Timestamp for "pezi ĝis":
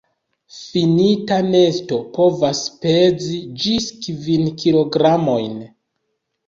2.87-3.93